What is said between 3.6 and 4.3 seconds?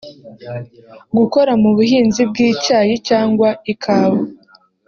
ikawa